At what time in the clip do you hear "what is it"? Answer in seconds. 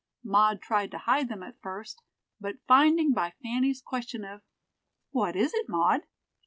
5.11-5.69